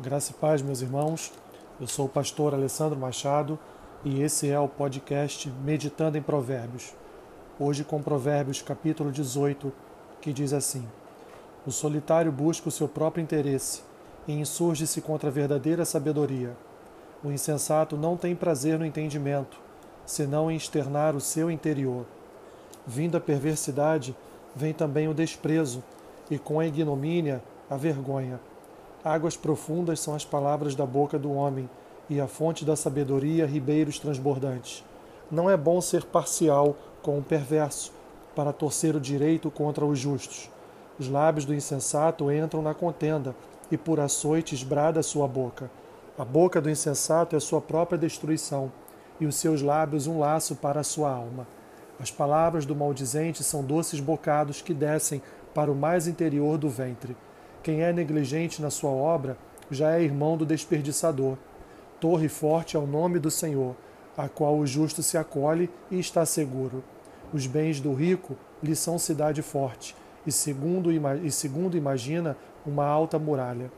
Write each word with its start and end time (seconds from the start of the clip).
Graça 0.00 0.30
e 0.30 0.34
paz, 0.34 0.62
meus 0.62 0.80
irmãos. 0.80 1.32
Eu 1.80 1.88
sou 1.88 2.06
o 2.06 2.08
pastor 2.08 2.54
Alessandro 2.54 2.96
Machado 2.96 3.58
e 4.04 4.22
esse 4.22 4.48
é 4.48 4.56
o 4.56 4.68
podcast 4.68 5.50
Meditando 5.64 6.16
em 6.16 6.22
Provérbios. 6.22 6.94
Hoje 7.58 7.82
com 7.82 8.00
Provérbios 8.00 8.62
capítulo 8.62 9.10
18, 9.10 9.72
que 10.20 10.32
diz 10.32 10.52
assim: 10.52 10.86
O 11.66 11.72
solitário 11.72 12.30
busca 12.30 12.68
o 12.68 12.70
seu 12.70 12.86
próprio 12.86 13.24
interesse 13.24 13.82
e 14.28 14.34
insurge-se 14.34 15.00
contra 15.00 15.30
a 15.30 15.32
verdadeira 15.32 15.84
sabedoria. 15.84 16.56
O 17.24 17.32
insensato 17.32 17.96
não 17.96 18.16
tem 18.16 18.36
prazer 18.36 18.78
no 18.78 18.86
entendimento, 18.86 19.58
senão 20.06 20.48
em 20.48 20.56
externar 20.56 21.16
o 21.16 21.20
seu 21.20 21.50
interior. 21.50 22.06
Vindo 22.86 23.16
a 23.16 23.20
perversidade, 23.20 24.16
vem 24.54 24.72
também 24.72 25.08
o 25.08 25.14
desprezo, 25.14 25.82
e 26.30 26.38
com 26.38 26.60
a 26.60 26.66
ignomínia, 26.66 27.42
a 27.68 27.76
vergonha. 27.76 28.38
Águas 29.04 29.36
profundas 29.36 30.00
são 30.00 30.14
as 30.14 30.24
palavras 30.24 30.74
da 30.74 30.84
boca 30.84 31.18
do 31.18 31.32
homem, 31.32 31.70
e 32.10 32.20
a 32.20 32.26
fonte 32.26 32.64
da 32.64 32.74
sabedoria, 32.74 33.46
ribeiros 33.46 33.98
transbordantes. 33.98 34.84
Não 35.30 35.48
é 35.48 35.56
bom 35.56 35.80
ser 35.80 36.04
parcial 36.04 36.74
com 37.02 37.18
o 37.18 37.22
perverso, 37.22 37.92
para 38.34 38.52
torcer 38.52 38.96
o 38.96 39.00
direito 39.00 39.50
contra 39.50 39.84
os 39.84 39.98
justos. 39.98 40.50
Os 40.98 41.08
lábios 41.08 41.44
do 41.44 41.54
insensato 41.54 42.32
entram 42.32 42.60
na 42.60 42.74
contenda, 42.74 43.36
e 43.70 43.76
por 43.76 44.00
açoites 44.00 44.62
brada 44.62 45.02
sua 45.02 45.28
boca. 45.28 45.70
A 46.18 46.24
boca 46.24 46.60
do 46.60 46.70
insensato 46.70 47.36
é 47.36 47.40
sua 47.40 47.60
própria 47.60 47.98
destruição, 47.98 48.72
e 49.20 49.26
os 49.26 49.36
seus 49.36 49.62
lábios 49.62 50.06
um 50.06 50.18
laço 50.18 50.56
para 50.56 50.80
a 50.80 50.84
sua 50.84 51.10
alma. 51.10 51.46
As 52.00 52.10
palavras 52.10 52.64
do 52.64 52.74
maldizente 52.74 53.44
são 53.44 53.62
doces 53.62 54.00
bocados 54.00 54.62
que 54.62 54.74
descem 54.74 55.22
para 55.54 55.70
o 55.70 55.76
mais 55.76 56.08
interior 56.08 56.56
do 56.58 56.68
ventre. 56.68 57.16
Quem 57.62 57.82
é 57.82 57.92
negligente 57.92 58.62
na 58.62 58.70
sua 58.70 58.90
obra 58.90 59.36
já 59.70 59.96
é 59.96 60.02
irmão 60.02 60.36
do 60.36 60.46
desperdiçador. 60.46 61.36
Torre 62.00 62.28
forte 62.28 62.76
é 62.76 62.78
o 62.78 62.86
nome 62.86 63.18
do 63.18 63.30
Senhor, 63.30 63.74
a 64.16 64.28
qual 64.28 64.56
o 64.56 64.66
justo 64.66 65.02
se 65.02 65.18
acolhe 65.18 65.68
e 65.90 65.98
está 65.98 66.24
seguro. 66.24 66.82
Os 67.32 67.46
bens 67.46 67.80
do 67.80 67.92
rico 67.92 68.36
lhe 68.62 68.74
são 68.74 68.98
cidade 68.98 69.42
forte, 69.42 69.94
e 70.26 70.32
segundo, 70.32 70.90
e 70.92 71.30
segundo 71.30 71.76
imagina, 71.76 72.36
uma 72.64 72.86
alta 72.86 73.18
muralha. 73.18 73.70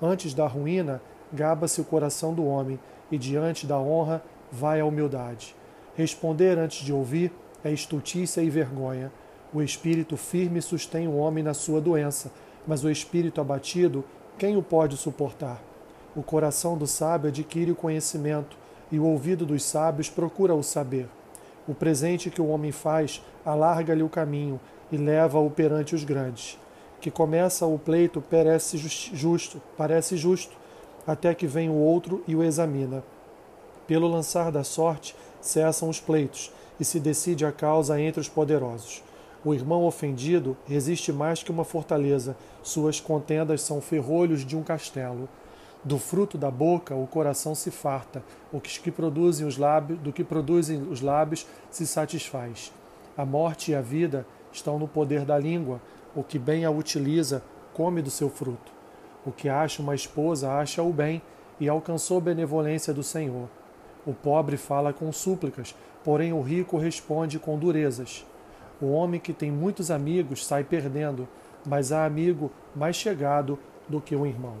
Antes 0.00 0.34
da 0.34 0.46
ruína, 0.46 1.00
gaba-se 1.32 1.80
o 1.80 1.84
coração 1.84 2.34
do 2.34 2.44
homem, 2.44 2.78
e 3.10 3.18
diante 3.18 3.66
da 3.66 3.78
honra 3.78 4.22
vai 4.50 4.80
a 4.80 4.84
humildade. 4.84 5.54
Responder 5.94 6.58
antes 6.58 6.84
de 6.84 6.92
ouvir 6.92 7.32
é 7.64 7.70
estultícia 7.70 8.40
e 8.40 8.50
vergonha. 8.50 9.12
O 9.52 9.62
espírito 9.62 10.16
firme 10.16 10.62
sustém 10.62 11.06
o 11.06 11.16
homem 11.16 11.44
na 11.44 11.54
sua 11.54 11.80
doença, 11.80 12.32
mas 12.66 12.84
o 12.84 12.90
espírito 12.90 13.40
abatido, 13.40 14.04
quem 14.38 14.56
o 14.56 14.62
pode 14.62 14.96
suportar? 14.96 15.62
O 16.14 16.22
coração 16.22 16.76
do 16.76 16.86
sábio 16.86 17.28
adquire 17.28 17.70
o 17.72 17.76
conhecimento, 17.76 18.56
e 18.90 18.98
o 18.98 19.06
ouvido 19.06 19.46
dos 19.46 19.64
sábios 19.64 20.10
procura 20.10 20.54
o 20.54 20.62
saber. 20.62 21.08
O 21.66 21.74
presente 21.74 22.28
que 22.28 22.42
o 22.42 22.48
homem 22.48 22.70
faz 22.70 23.22
alarga-lhe 23.44 24.02
o 24.02 24.08
caminho 24.08 24.60
e 24.90 24.96
leva-o 24.98 25.50
perante 25.50 25.94
os 25.94 26.04
grandes. 26.04 26.58
Que 27.00 27.10
começa 27.10 27.66
o 27.66 27.78
pleito 27.78 28.20
parece 28.20 28.76
justo, 28.76 29.62
parece 29.76 30.16
justo, 30.16 30.54
até 31.06 31.34
que 31.34 31.46
vem 31.46 31.70
o 31.70 31.74
outro 31.74 32.22
e 32.28 32.36
o 32.36 32.42
examina. 32.42 33.02
Pelo 33.86 34.06
lançar 34.06 34.52
da 34.52 34.62
sorte 34.62 35.16
cessam 35.40 35.88
os 35.88 35.98
pleitos 35.98 36.52
e 36.78 36.84
se 36.84 37.00
decide 37.00 37.46
a 37.46 37.50
causa 37.50 38.00
entre 38.00 38.20
os 38.20 38.28
poderosos. 38.28 39.02
O 39.44 39.52
irmão 39.52 39.84
ofendido 39.84 40.56
resiste 40.66 41.12
mais 41.12 41.42
que 41.42 41.50
uma 41.50 41.64
fortaleza, 41.64 42.36
suas 42.62 43.00
contendas 43.00 43.62
são 43.62 43.80
ferrolhos 43.80 44.46
de 44.46 44.56
um 44.56 44.62
castelo. 44.62 45.28
Do 45.82 45.98
fruto 45.98 46.38
da 46.38 46.48
boca 46.48 46.94
o 46.94 47.08
coração 47.08 47.52
se 47.52 47.68
farta, 47.72 48.22
o 48.52 48.60
que 48.60 48.90
produzem 48.90 49.44
os 49.44 49.58
lábios, 49.58 49.98
do 49.98 50.12
que 50.12 50.22
produzem 50.22 50.80
os 50.82 51.00
lábios 51.00 51.44
se 51.72 51.84
satisfaz. 51.88 52.72
A 53.16 53.24
morte 53.26 53.72
e 53.72 53.74
a 53.74 53.80
vida 53.80 54.24
estão 54.52 54.78
no 54.78 54.86
poder 54.86 55.24
da 55.24 55.36
língua, 55.36 55.80
o 56.14 56.22
que 56.22 56.38
bem 56.38 56.64
a 56.64 56.70
utiliza 56.70 57.42
come 57.74 58.00
do 58.00 58.10
seu 58.10 58.30
fruto. 58.30 58.72
O 59.26 59.32
que 59.32 59.48
acha 59.48 59.82
uma 59.82 59.94
esposa 59.94 60.52
acha 60.52 60.84
o 60.84 60.92
bem 60.92 61.20
e 61.58 61.68
alcançou 61.68 62.20
benevolência 62.20 62.94
do 62.94 63.02
Senhor. 63.02 63.48
O 64.06 64.12
pobre 64.12 64.56
fala 64.56 64.92
com 64.92 65.10
súplicas, 65.10 65.74
porém 66.04 66.32
o 66.32 66.40
rico 66.40 66.78
responde 66.78 67.40
com 67.40 67.58
durezas. 67.58 68.24
O 68.82 68.90
homem 68.90 69.20
que 69.20 69.32
tem 69.32 69.48
muitos 69.48 69.92
amigos 69.92 70.44
sai 70.44 70.64
perdendo, 70.64 71.28
mas 71.64 71.92
há 71.92 72.04
amigo 72.04 72.50
mais 72.74 72.96
chegado 72.96 73.56
do 73.88 74.00
que 74.00 74.16
um 74.16 74.26
irmão. 74.26 74.56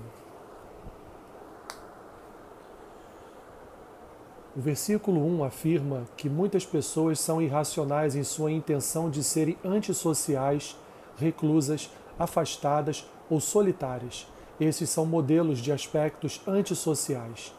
O 4.56 4.60
versículo 4.60 5.26
1 5.26 5.42
afirma 5.42 6.04
que 6.16 6.28
muitas 6.28 6.64
pessoas 6.64 7.18
são 7.18 7.42
irracionais 7.42 8.14
em 8.14 8.22
sua 8.22 8.52
intenção 8.52 9.10
de 9.10 9.24
serem 9.24 9.58
antissociais, 9.64 10.78
reclusas, 11.16 11.90
afastadas 12.16 13.04
ou 13.28 13.40
solitárias. 13.40 14.28
Esses 14.60 14.88
são 14.88 15.04
modelos 15.04 15.58
de 15.58 15.72
aspectos 15.72 16.40
antissociais. 16.46 17.52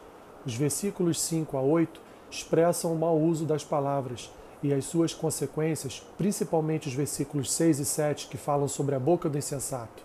Os 0.46 0.54
versículos 0.54 1.20
5 1.20 1.58
a 1.58 1.60
8 1.60 2.00
expressam 2.30 2.94
o 2.94 2.98
mau 2.98 3.20
uso 3.20 3.44
das 3.44 3.62
palavras 3.62 4.30
e 4.64 4.72
as 4.72 4.86
suas 4.86 5.12
consequências, 5.12 6.02
principalmente 6.16 6.88
os 6.88 6.94
versículos 6.94 7.52
6 7.52 7.80
e 7.80 7.84
7 7.84 8.28
que 8.28 8.38
falam 8.38 8.66
sobre 8.66 8.94
a 8.94 8.98
boca 8.98 9.28
do 9.28 9.36
insensato. 9.36 10.02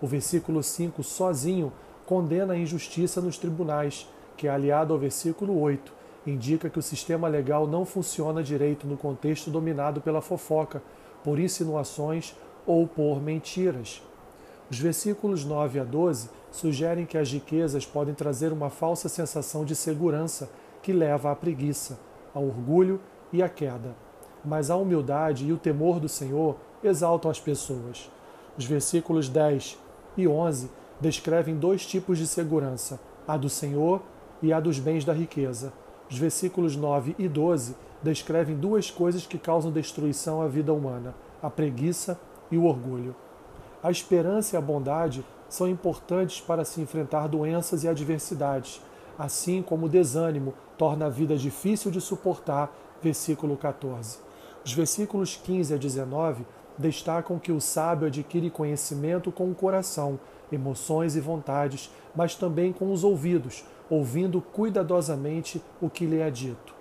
O 0.00 0.06
versículo 0.06 0.62
5 0.62 1.02
sozinho 1.02 1.72
condena 2.06 2.54
a 2.54 2.56
injustiça 2.56 3.20
nos 3.20 3.36
tribunais, 3.36 4.08
que 4.36 4.46
é 4.46 4.50
aliado 4.50 4.92
ao 4.92 4.98
versículo 5.00 5.60
8, 5.60 5.92
indica 6.24 6.70
que 6.70 6.78
o 6.78 6.82
sistema 6.82 7.26
legal 7.26 7.66
não 7.66 7.84
funciona 7.84 8.44
direito 8.44 8.86
no 8.86 8.96
contexto 8.96 9.50
dominado 9.50 10.00
pela 10.00 10.22
fofoca, 10.22 10.80
por 11.24 11.40
insinuações 11.40 12.36
ou 12.64 12.86
por 12.86 13.20
mentiras. 13.20 14.00
Os 14.70 14.78
versículos 14.78 15.44
9 15.44 15.80
a 15.80 15.84
12 15.84 16.30
sugerem 16.52 17.06
que 17.06 17.18
as 17.18 17.32
riquezas 17.32 17.84
podem 17.84 18.14
trazer 18.14 18.52
uma 18.52 18.70
falsa 18.70 19.08
sensação 19.08 19.64
de 19.64 19.74
segurança 19.74 20.48
que 20.80 20.92
leva 20.92 21.32
à 21.32 21.34
preguiça, 21.34 21.98
ao 22.32 22.44
orgulho 22.44 23.00
e 23.32 23.42
a 23.42 23.48
queda. 23.48 23.94
Mas 24.44 24.70
a 24.70 24.76
humildade 24.76 25.46
e 25.46 25.52
o 25.52 25.58
temor 25.58 25.98
do 25.98 26.08
Senhor 26.08 26.56
exaltam 26.82 27.30
as 27.30 27.40
pessoas. 27.40 28.10
Os 28.56 28.64
versículos 28.64 29.28
10 29.28 29.78
e 30.16 30.26
11 30.26 30.70
descrevem 31.00 31.56
dois 31.56 31.84
tipos 31.84 32.18
de 32.18 32.26
segurança, 32.26 32.98
a 33.26 33.36
do 33.36 33.48
Senhor 33.48 34.00
e 34.42 34.52
a 34.52 34.60
dos 34.60 34.78
bens 34.78 35.04
da 35.04 35.12
riqueza. 35.12 35.72
Os 36.10 36.18
versículos 36.18 36.76
9 36.76 37.14
e 37.18 37.28
12 37.28 37.74
descrevem 38.02 38.56
duas 38.56 38.90
coisas 38.90 39.26
que 39.26 39.38
causam 39.38 39.72
destruição 39.72 40.40
à 40.40 40.46
vida 40.46 40.72
humana: 40.72 41.14
a 41.42 41.50
preguiça 41.50 42.18
e 42.50 42.56
o 42.56 42.64
orgulho. 42.64 43.14
A 43.82 43.90
esperança 43.90 44.56
e 44.56 44.58
a 44.58 44.60
bondade 44.60 45.24
são 45.48 45.68
importantes 45.68 46.40
para 46.40 46.64
se 46.64 46.80
enfrentar 46.80 47.28
doenças 47.28 47.84
e 47.84 47.88
adversidades, 47.88 48.80
assim 49.18 49.62
como 49.62 49.86
o 49.86 49.88
desânimo 49.88 50.54
torna 50.76 51.06
a 51.06 51.10
vida 51.10 51.36
difícil 51.36 51.90
de 51.90 52.00
suportar 52.00 52.74
versículo 53.02 53.56
14. 53.56 54.18
Os 54.64 54.72
versículos 54.72 55.36
15 55.36 55.74
a 55.74 55.76
19 55.76 56.44
destacam 56.78 57.38
que 57.38 57.52
o 57.52 57.60
sábio 57.60 58.08
adquire 58.08 58.50
conhecimento 58.50 59.30
com 59.32 59.50
o 59.50 59.54
coração, 59.54 60.18
emoções 60.50 61.16
e 61.16 61.20
vontades, 61.20 61.90
mas 62.14 62.34
também 62.34 62.72
com 62.72 62.92
os 62.92 63.04
ouvidos, 63.04 63.64
ouvindo 63.88 64.40
cuidadosamente 64.40 65.62
o 65.80 65.88
que 65.88 66.06
lhe 66.06 66.18
é 66.18 66.30
dito. 66.30 66.74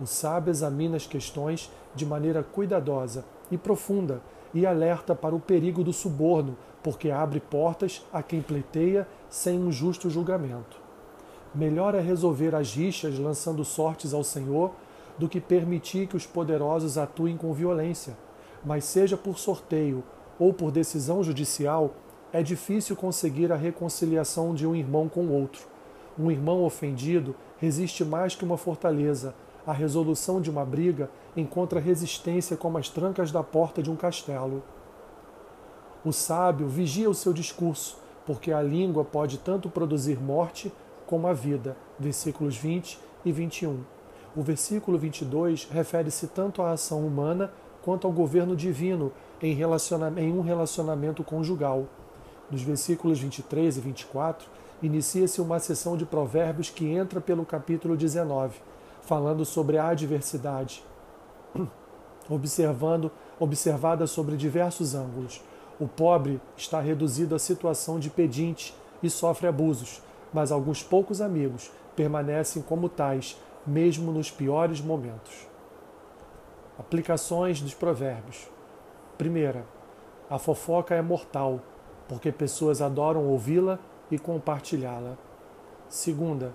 O 0.00 0.06
sábio 0.06 0.50
examina 0.50 0.96
as 0.96 1.06
questões 1.06 1.70
de 1.94 2.06
maneira 2.06 2.42
cuidadosa 2.42 3.24
e 3.50 3.58
profunda 3.58 4.22
e 4.54 4.66
alerta 4.66 5.14
para 5.14 5.34
o 5.34 5.40
perigo 5.40 5.84
do 5.84 5.92
suborno, 5.92 6.56
porque 6.82 7.10
abre 7.10 7.40
portas 7.40 8.04
a 8.12 8.22
quem 8.22 8.40
pleiteia 8.40 9.06
sem 9.28 9.58
um 9.58 9.70
justo 9.70 10.08
julgamento. 10.08 10.80
Melhor 11.54 11.94
é 11.94 12.00
resolver 12.00 12.54
as 12.54 12.74
rixas 12.74 13.18
lançando 13.18 13.64
sortes 13.64 14.14
ao 14.14 14.24
Senhor 14.24 14.72
do 15.20 15.28
que 15.28 15.38
permitir 15.38 16.06
que 16.06 16.16
os 16.16 16.24
poderosos 16.24 16.96
atuem 16.96 17.36
com 17.36 17.52
violência. 17.52 18.16
Mas, 18.64 18.84
seja 18.84 19.18
por 19.18 19.38
sorteio 19.38 20.02
ou 20.38 20.54
por 20.54 20.70
decisão 20.70 21.22
judicial, 21.22 21.92
é 22.32 22.42
difícil 22.42 22.96
conseguir 22.96 23.52
a 23.52 23.56
reconciliação 23.56 24.54
de 24.54 24.66
um 24.66 24.74
irmão 24.74 25.10
com 25.10 25.28
outro. 25.28 25.60
Um 26.18 26.30
irmão 26.30 26.64
ofendido 26.64 27.36
resiste 27.58 28.02
mais 28.02 28.34
que 28.34 28.44
uma 28.44 28.56
fortaleza. 28.56 29.34
A 29.66 29.74
resolução 29.74 30.40
de 30.40 30.48
uma 30.48 30.64
briga 30.64 31.10
encontra 31.36 31.78
resistência 31.78 32.56
como 32.56 32.78
as 32.78 32.88
trancas 32.88 33.30
da 33.30 33.42
porta 33.42 33.82
de 33.82 33.90
um 33.90 33.96
castelo. 33.96 34.62
O 36.02 36.12
sábio 36.12 36.66
vigia 36.66 37.10
o 37.10 37.14
seu 37.14 37.34
discurso, 37.34 37.98
porque 38.24 38.52
a 38.52 38.62
língua 38.62 39.04
pode 39.04 39.36
tanto 39.36 39.68
produzir 39.68 40.18
morte 40.18 40.72
como 41.06 41.26
a 41.26 41.34
vida. 41.34 41.76
Versículos 41.98 42.56
20 42.56 42.98
e 43.22 43.32
21. 43.32 43.99
O 44.36 44.42
versículo 44.42 44.96
22 44.96 45.68
refere-se 45.70 46.28
tanto 46.28 46.62
à 46.62 46.70
ação 46.70 47.04
humana 47.04 47.52
quanto 47.82 48.06
ao 48.06 48.12
governo 48.12 48.54
divino 48.54 49.12
em, 49.42 49.58
em 50.18 50.32
um 50.32 50.40
relacionamento 50.40 51.24
conjugal. 51.24 51.86
Nos 52.48 52.62
versículos 52.62 53.18
23 53.18 53.76
e 53.76 53.80
24, 53.80 54.48
inicia-se 54.82 55.40
uma 55.40 55.58
sessão 55.58 55.96
de 55.96 56.06
provérbios 56.06 56.70
que 56.70 56.86
entra 56.86 57.20
pelo 57.20 57.44
capítulo 57.44 57.96
19, 57.96 58.60
falando 59.02 59.44
sobre 59.44 59.78
a 59.78 59.88
adversidade, 59.88 60.84
observando, 62.28 63.10
observada 63.38 64.06
sobre 64.06 64.36
diversos 64.36 64.94
ângulos. 64.94 65.42
O 65.80 65.88
pobre 65.88 66.40
está 66.56 66.80
reduzido 66.80 67.34
à 67.34 67.38
situação 67.38 67.98
de 67.98 68.10
pedinte 68.10 68.74
e 69.02 69.10
sofre 69.10 69.48
abusos, 69.48 70.00
mas 70.32 70.52
alguns 70.52 70.82
poucos 70.82 71.20
amigos 71.20 71.70
permanecem 71.96 72.62
como 72.62 72.88
tais, 72.88 73.36
mesmo 73.66 74.12
nos 74.12 74.30
piores 74.30 74.80
momentos. 74.80 75.46
Aplicações 76.78 77.60
dos 77.60 77.74
provérbios. 77.74 78.48
Primeira, 79.18 79.64
a 80.28 80.38
fofoca 80.38 80.94
é 80.94 81.02
mortal, 81.02 81.60
porque 82.08 82.32
pessoas 82.32 82.80
adoram 82.80 83.26
ouvi-la 83.26 83.78
e 84.10 84.18
compartilhá-la. 84.18 85.16
Segunda, 85.88 86.54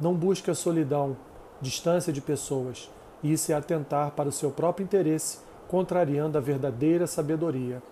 não 0.00 0.14
busque 0.14 0.50
a 0.50 0.54
solidão, 0.54 1.16
distância 1.60 2.12
de 2.12 2.20
pessoas. 2.20 2.90
Isso 3.22 3.52
é 3.52 3.54
atentar 3.54 4.12
para 4.12 4.28
o 4.28 4.32
seu 4.32 4.50
próprio 4.50 4.84
interesse, 4.84 5.40
contrariando 5.68 6.38
a 6.38 6.40
verdadeira 6.40 7.06
sabedoria. 7.06 7.82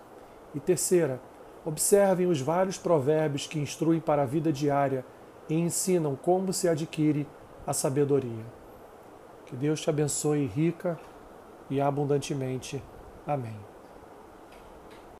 E 0.55 0.61
terceira, 0.61 1.21
observem 1.65 2.27
os 2.27 2.41
vários 2.41 2.79
provérbios 2.79 3.47
que 3.47 3.59
instruem 3.59 4.01
para 4.01 4.23
a 4.23 4.27
vida 4.27 4.53
diária 4.53 5.05
e 5.49 5.55
ensinam 5.55 6.17
como 6.17 6.53
se 6.53 6.69
adquire 6.69 7.27
a 7.67 7.73
sabedoria. 7.73 8.45
Que 9.47 9.57
Deus 9.57 9.81
te 9.81 9.91
abençoe 9.91 10.47
rica 10.47 10.99
e 11.71 11.81
abundantemente. 11.81 12.83
Amém. 13.27 13.74